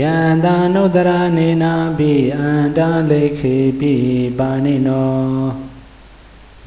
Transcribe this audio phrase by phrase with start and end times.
[0.00, 2.80] ယန္တာနုတ္တရနေနာပိအန္တ
[3.10, 3.94] လိခေပိ
[4.38, 5.66] ပါဏိနော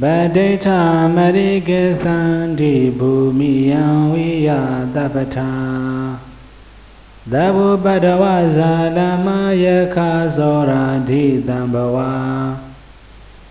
[0.02, 0.04] ဗ
[0.36, 0.68] ဒိဋ္ဌ
[1.16, 4.50] မရိကေသန္တိဘူမိယံဝိယ
[4.96, 5.54] တပ္ပထာ
[7.32, 8.24] သဗ္ဗပတ္တဝ
[8.58, 9.28] ဇာလမ
[9.64, 9.66] ယ
[9.96, 9.98] ခ
[10.36, 11.98] သောရာဓိတံဘဝ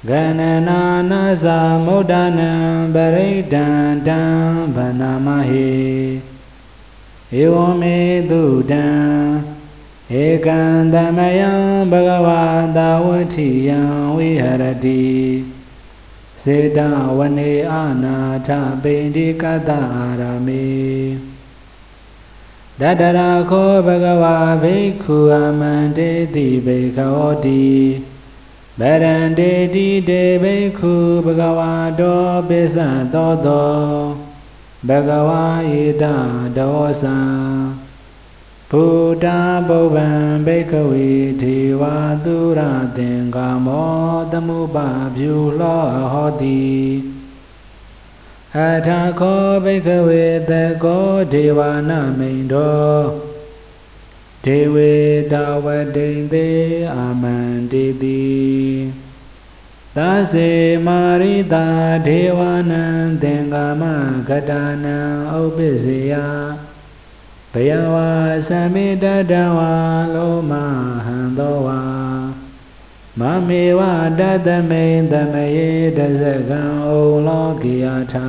[0.09, 1.47] ဂဏနာနာသ
[1.85, 2.53] မုဒ္ဒနံ
[2.95, 3.67] ပရိဒံ
[4.07, 4.23] တံ
[4.75, 5.71] ဗနာမဟိ
[7.41, 7.99] ဧဝမေ
[8.31, 9.28] တုတံ
[10.17, 10.61] ဧကံ
[10.95, 11.53] သမယံ
[11.91, 12.29] ဘဂဝ
[12.77, 13.81] တာဝတိယံ
[14.17, 15.05] ဝိဟရတိ
[16.43, 16.79] စေတ
[17.17, 18.49] ဝနေအာနာထ
[18.83, 20.69] ပိန္ဒီကတအာရမေ
[22.81, 27.67] တတရာခောဘဂဝါဘိက္ခုအမန္တေတိဘေခောတိ
[28.81, 30.95] ဗရန္တေတိတေဘိက္ခု
[31.27, 32.77] ဘဂဝါတောပိစ္ဆ
[33.15, 33.79] သောတော
[34.89, 36.05] ဘဂဝါဣဒ
[36.57, 37.88] ဒောသံ
[38.73, 39.27] ဘုဒ္ဓ
[39.69, 40.09] ဘုဗ္ဗံ
[40.47, 41.11] ဘိက္ခဝေ
[41.43, 41.83] ထေဝ
[42.25, 42.61] သူရ
[42.97, 43.93] သင်္ကာမော
[44.33, 44.77] သမှုပ
[45.17, 46.67] ပြုလောဟောတိ
[48.57, 50.53] အထာခောဘိက္ခဝေတ
[50.85, 53.05] ကောဒေဝနာမိန်တော်
[54.45, 54.95] ဒေဝေ
[55.33, 55.35] တ
[55.65, 58.29] ဝတိန်သေးအာမန္တိတိ
[59.97, 59.99] သ
[60.33, 60.51] စေ
[60.87, 61.67] မာရိတာ
[62.07, 62.41] ဒေဝ
[62.71, 62.85] နံ
[63.23, 63.83] သင်္ကာမ
[64.29, 64.53] ကတ
[64.85, 64.99] နံ
[65.39, 66.15] ဥပ္ပစေယ
[66.67, 66.68] ဘ
[67.69, 68.11] ယဝါ
[68.49, 69.73] သမိတတဝါ
[70.15, 70.53] လောမ
[71.05, 71.81] ဟံသောဝါ
[73.19, 73.81] မမေဝ
[74.19, 76.91] တတမိန်တမယေတဇကံဩ
[77.27, 78.29] လောကိယထာ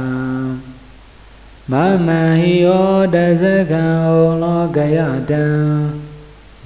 [1.71, 1.73] မ
[2.05, 4.97] မဟိယောတဇကံဩလောကယ
[5.31, 5.45] တံ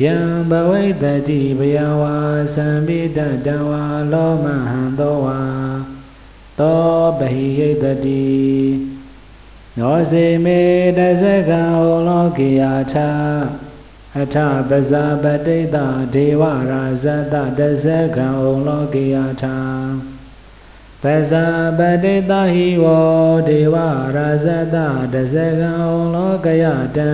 [0.04, 0.16] ယံ
[0.50, 2.18] ဘဝိတတိဘယဝါ
[2.56, 5.40] သံပိတတဝါလောမဟံသောဝါ
[6.60, 6.82] သော
[7.20, 8.93] ပဟိယတတိ
[9.80, 10.62] နောစေမေ
[10.98, 12.62] တဇကံဩလောကိယ
[12.94, 13.10] ထာ
[14.20, 14.36] အထ
[14.70, 15.78] ပဇာပတိတ
[16.14, 17.86] ဒေဝရာဇတတဇ
[18.16, 19.58] ကံဩလောကိယထာ
[21.04, 21.46] ပဇာ
[21.78, 22.86] ပတိတဟိဝ
[23.48, 23.76] ဒေဝ
[24.16, 24.78] ရာဇတ
[25.14, 26.66] တဇကံဩလောကယ
[26.98, 27.14] တံ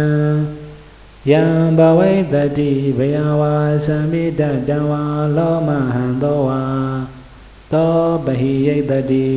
[1.31, 1.43] ယံ
[1.77, 3.55] ဘဝိတတိဘယဝါ
[3.85, 5.03] သံမိတတံဝါ
[5.37, 6.63] လောမဟံသောဝါ
[7.71, 9.29] သောပဟိယတတိ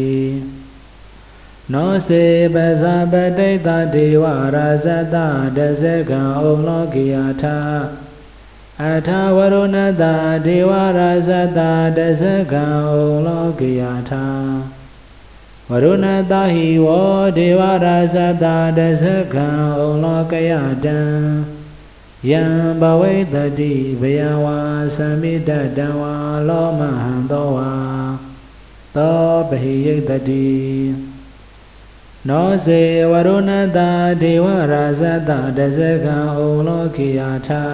[1.71, 2.25] နောစေ
[2.55, 4.25] ပဇာပတိတဒေဝ
[4.55, 5.17] ရာဇတ
[5.56, 7.59] တဇကံဩလောကိယထာ
[8.83, 10.05] အထာဝရုဏတ
[10.47, 11.61] ဒေဝရာဇတ
[11.97, 12.95] တဇကံဩ
[13.27, 14.27] လောကိယထာ
[15.71, 16.89] ဝရုဏတဟိဝ
[17.37, 18.44] ဒေဝရာဇတ
[18.79, 19.49] တဇကံ
[19.79, 20.53] ဩလောကယ
[20.84, 21.00] တံ
[22.31, 22.43] ယံ
[22.81, 24.59] ဘဝိတတိဘယဝါ
[24.97, 26.15] သံမိတတံဝါ
[26.49, 27.73] လောမဟံသောဝါ
[28.97, 31.12] သောပဟိယတတိ
[32.28, 33.78] နောစေဝရုဏတ
[34.22, 37.65] ဒေဝရာဇတတဇကံဩလောကိယထာ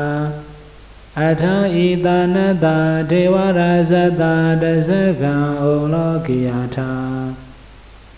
[1.21, 1.55] အထာ
[1.85, 2.67] ဤတာနတ
[3.11, 4.23] ဒေဝရာဇတ
[4.63, 6.93] တဇကံဩလောကိယထာ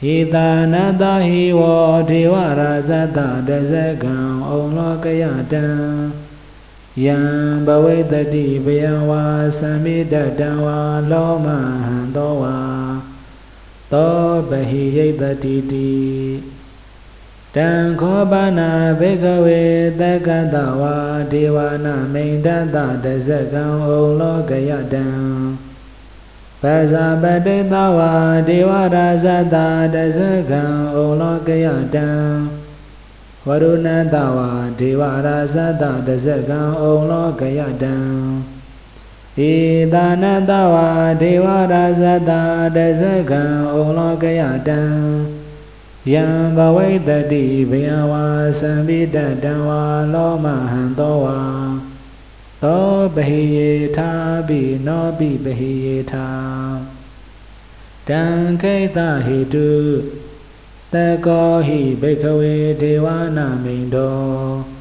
[0.02, 1.60] ဣတာနတဟိဝ
[2.10, 4.16] ဒေဝရာဇတတဇကံ
[4.48, 5.66] ဩလောကယတံ
[7.04, 7.18] ယံ
[7.66, 9.24] ဘဝိတတိဘယဝါ
[9.58, 10.78] သံမိတတံဝါ
[11.10, 11.46] လောမ
[11.86, 12.58] ဟံသောဝါ
[13.92, 15.90] သောပဟိယတတိတိ
[17.56, 17.70] တံ
[18.00, 18.60] ခောပါဏ
[19.00, 19.62] ဘေကဝေ
[20.00, 20.96] တက္ကတဝါ
[21.32, 23.88] ဒေဝနာမိန်တတတဇကံဩ
[24.20, 25.06] လောကယတံ
[26.62, 28.12] ပဇာပတိတဝါ
[28.48, 29.56] ဒေဝရာဇတ
[29.94, 30.18] တဇ
[30.50, 30.62] ကံ
[30.94, 32.08] ဩလောကယတံ
[33.46, 37.96] ဝရုဏတဝါဒေဝရာဇတတဇကံဩလောကယတံ
[39.40, 39.42] ဣ
[39.94, 40.88] တာနတဝါ
[41.20, 42.30] ဒေဝရာဇတ
[42.76, 43.42] တဇကံ
[43.72, 44.82] ဩလောကယတံ
[46.12, 48.26] ယံဘဝိတတိဘယဝါ
[48.60, 49.82] သံပိတတံဝါ
[50.14, 51.40] လောမဟံသောဝါ
[52.62, 54.12] သောပဟိယေထာ
[54.48, 56.28] ပိနောပိပဟိယေထာ
[58.08, 58.24] တံ
[58.62, 59.70] ခိတဟိတု
[60.92, 60.94] တ
[61.26, 64.79] ကောဟိဘိခဝေဒေဝနာမိန်တော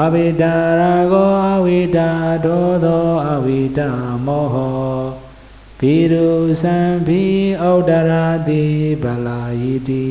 [0.00, 2.10] အဝိတာရာဂောအဝိတာ
[2.44, 3.90] ဒောသောအဝိတာ
[4.26, 4.96] မောဟော
[5.78, 6.28] ဘိရု
[6.62, 7.22] သံဘိ
[7.62, 8.64] ဩဒရာတိ
[9.02, 10.10] ဗလာယိတိ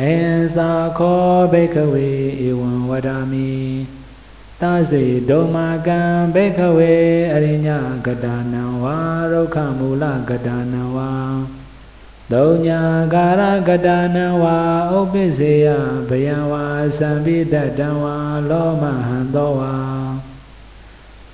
[0.00, 2.10] အင်္စာခောဘိခဝေ
[2.46, 3.52] ဧဝံဝဒာမိ
[4.60, 6.00] သစေဒုမာကံ
[6.34, 6.94] ဘိခဝေ
[7.34, 7.68] အရိည
[8.06, 8.98] ကတာနံဝါ
[9.32, 11.12] ရုခမူလကတာနံဝါ
[12.32, 12.80] သုံးညာ
[13.14, 14.58] ကာရကတာနံဝါ
[14.96, 15.66] ဥပ္ပစေယ
[16.08, 16.64] ဘယံဝါ
[16.98, 18.16] သံပိတတံဝါ
[18.50, 19.74] လောမဟံသောဝါ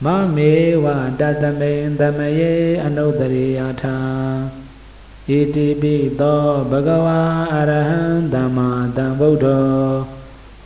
[0.05, 0.07] မ
[0.37, 0.53] မေ
[0.85, 0.87] ဝ
[1.21, 2.55] တတမိန်တမယေ
[2.85, 3.99] အနုတရိယထာ
[5.29, 7.21] ဣတိပိသောဘဂဝါ
[7.55, 8.03] အရဟံ
[8.33, 9.75] သမ္မာသမ္ဗုဒ္ဓော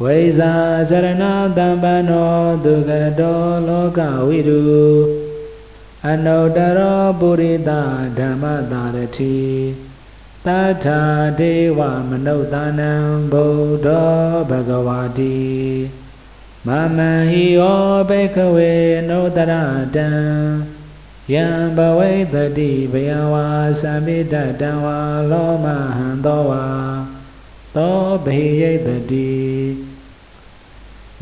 [0.02, 0.52] ဝိဇာ
[0.90, 1.24] စရဏ
[1.58, 2.34] တမ္ပနော
[2.64, 2.90] ဒုက္ခ
[3.20, 4.62] တောလောကဝိရု
[6.08, 7.70] အနုတ္တရောပုရိသ
[8.18, 9.93] ဓမ္မတာရတိ
[10.46, 10.50] တ
[10.84, 11.02] ထာ
[11.38, 12.92] ဒေဝမနုဿာနံ
[13.32, 13.88] ဗုဒ္ဓ
[14.48, 15.38] ဘဂဝါတိ
[16.66, 18.74] မမံဟိယောဘေခဝေ
[19.08, 19.52] နုတရ
[19.96, 20.10] တံ
[21.32, 21.46] ယံ
[21.76, 23.48] ဘဝိတတိဘယဝါ
[23.80, 24.98] သမိတတံဝါ
[25.30, 26.66] လောမဟံသောဝါ
[27.76, 29.34] သောဘေယိတတိ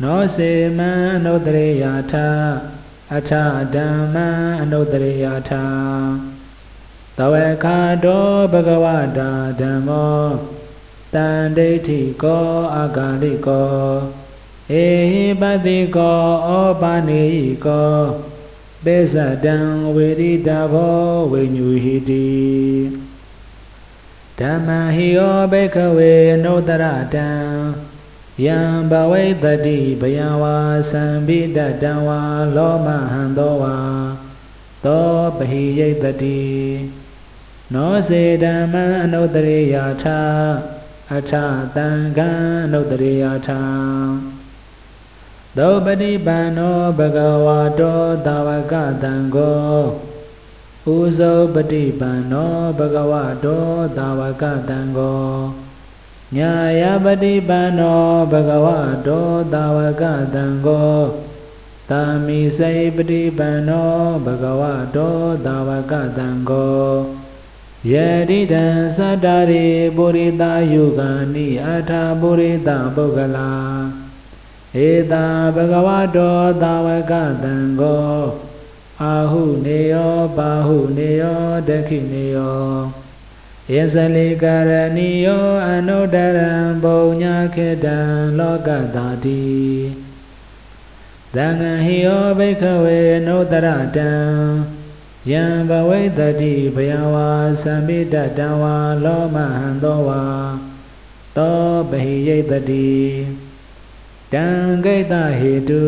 [0.01, 2.13] နောစေမံအနုတရေယာထ
[3.15, 3.31] အထ
[3.73, 4.27] ဓမ္မံ
[4.61, 5.51] အနုတရေယာထ
[7.17, 8.85] တဝေခါတောဘဂဝ
[9.17, 10.23] တာဓမ္မော
[11.13, 13.77] တန်ဒိဋ္ဌိကောအာဂါလိကော
[14.71, 16.51] ဧဟိပတိကောဩ
[16.81, 17.97] ပါနေဟိကော
[18.83, 19.15] ပေသ
[19.45, 19.57] တံ
[19.95, 21.01] ဝေရိတဘော
[21.31, 22.33] ဝိညူဟိတိ
[24.39, 26.13] ဓမ္မဟိယောဘေခဝေ
[26.43, 27.29] နုတရတံ
[28.45, 28.59] ယံ
[28.91, 30.57] ဘဝိတတိဘယဝါ
[30.91, 32.21] သံပိတတံဝါ
[32.55, 33.77] လောမဟံသောဝါ
[34.85, 35.07] သော
[35.37, 36.41] ပဟိယိတတိ
[37.73, 40.21] နောစေဓမ္မံအနုတ္တရေယာထာ
[41.15, 41.33] အထ
[41.75, 42.29] တံခံ
[42.65, 43.61] အနုတ္တရေယာထာ
[45.57, 48.73] သောပတိပန္နောဘဂဝါတောသာဝက
[49.03, 49.77] တံကို
[50.95, 53.65] ဥဇောပတိပန္နောဘဂဝါတော
[53.97, 55.31] သာဝကတံကို
[56.35, 60.03] ညာယပတိပန္နောဘဂဝါတောသာဝက
[60.35, 60.97] တံကို
[61.89, 63.93] သာမိစေပတိပန္နော
[64.25, 65.15] ဘဂဝါတော
[65.45, 67.22] သာဝကတံကို
[67.91, 67.93] ယ
[68.29, 68.65] တိတံ
[68.97, 70.43] သတ္တရိပုရိသ
[70.73, 73.53] ယုဂာနိအထာပုရိသပုဂ္ဂလာ
[74.75, 75.25] ဧတာ
[75.55, 77.13] ဘဂဝတောသာဝက
[77.43, 78.21] တံကို
[79.01, 82.63] အာဟုနေယောပါဟုနေယောဒခိနေယော
[83.73, 86.51] ယဇလိကရဏီယောအနုတ္တရံ
[86.83, 87.97] ဘုံညာခေတံ
[88.37, 89.43] လောကတာတိ
[91.35, 94.11] သံဃဟိယောဘိခဝေနုတ္တရတံ
[95.31, 97.29] ယံဘဝိတတိဘယဝါ
[97.61, 100.23] သံမိတတံဝါလောမဟံသောဝါ
[101.37, 101.59] သော
[101.89, 102.93] ပဟိယိတတိ
[104.33, 104.47] တံ
[104.83, 105.85] ဂိတဟေတု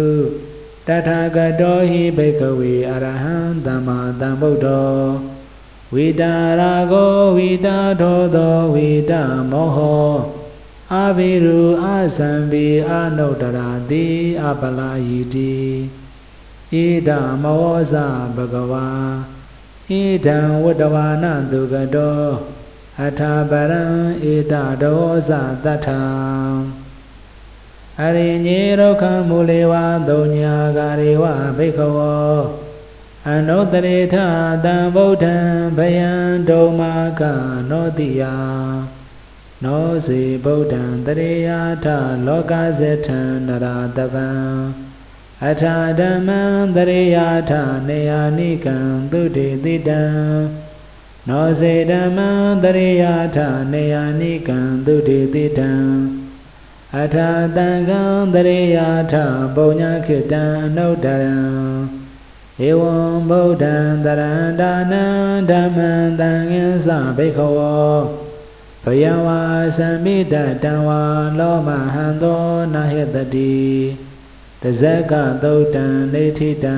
[0.87, 4.95] တထာဂတောဟိဘိကဝေအရဟံသမ္မာသမ္ဗုဒ္ဓော
[5.93, 9.21] ဝိတာရာဂောဝိတာထောသောဝိတာ
[9.51, 10.11] မောဟော
[10.93, 11.85] အဘိရုအ
[12.17, 14.05] သံဘိအနုတ္တရာတိ
[14.43, 15.55] အပလာယိတိ
[16.73, 16.75] ဣ
[17.07, 17.09] ဒ
[17.43, 17.93] မောဇ
[18.35, 18.87] ဘဂဝါ
[19.87, 19.91] ဣ
[20.25, 22.21] ဒံဝတ္တဝါနတုကတော
[23.01, 23.83] အထာပရံ
[24.23, 24.53] ဣဒ
[24.83, 25.31] ဒောဇ
[25.63, 26.03] တထံ
[28.01, 29.73] အရိညေဒုက္ခမူလေဝ
[30.09, 31.25] သုံးညာကာရေဝ
[31.57, 32.35] ဘိခဝော
[33.29, 34.15] အနုတရေထ
[34.65, 35.37] တံဗုဒ္ဓံ
[35.77, 36.11] ဗယံ
[36.49, 37.21] ဒုမာက
[37.69, 38.23] နောတိယ
[39.63, 41.85] နောစေဗုဒ္ဓံတရေယာထ
[42.25, 44.84] လောကဇေထံနရာတပံ
[45.47, 46.41] အထာဓမ္မံ
[46.75, 47.51] တရေယာထ
[47.87, 48.77] နေယာနိကံ
[49.11, 50.03] သုတေတိတံ
[51.27, 52.29] နောစေဓမ္မံ
[52.63, 53.37] တရေယာထ
[53.73, 55.71] နေယာနိကံသုတေတိတံ
[56.97, 58.01] အထာတံကံ
[58.33, 59.13] တရေယာထ
[59.55, 61.39] ပုံညာခိတံအနုတရံ
[62.67, 62.95] ဧဝံ
[63.29, 63.75] ဗုဒ္ဓံ
[64.05, 65.05] တရန္တာနံ
[65.49, 67.95] ဓမ္မံတံငင်းစဘိခဝော
[68.83, 69.41] ဘယဝါ
[69.77, 71.01] သံမိတတံဝါ
[71.39, 72.43] လောမဟံသော
[72.73, 73.55] နာဟေတတိ
[74.13, 74.14] တ
[74.81, 75.13] ဇက်က
[75.43, 76.77] သုတ်တံနေထိတံ